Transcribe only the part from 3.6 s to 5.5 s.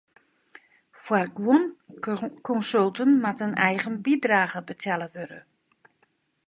eigen bydrage betelle wurde.